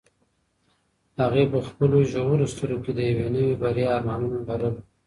هغې 1.21 1.43
په 1.53 1.59
خپلو 1.67 1.97
ژورو 2.11 2.51
سترګو 2.53 2.81
کې 2.83 2.91
د 2.95 2.99
یوې 3.09 3.27
نوې 3.35 3.55
بریا 3.61 3.87
ارمانونه 3.97 4.37
لرل. 4.47 4.75